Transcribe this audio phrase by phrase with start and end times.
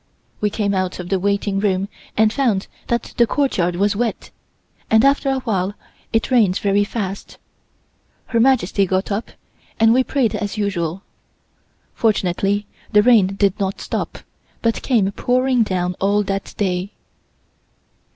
[0.39, 4.31] We came out of the waiting room and found that the courtyard was wet,
[4.89, 5.75] and after a while
[6.11, 7.37] it rained very fast.
[8.25, 9.29] Her Majesty got up,
[9.79, 11.03] and we prayed as usual.
[11.93, 14.17] Fortunately the rain did not stop,
[14.63, 16.93] but came pouring down all that day.